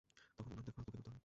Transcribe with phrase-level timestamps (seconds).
[0.39, 1.19] তখন উনার দেখভাল তোকেই করতে হবে।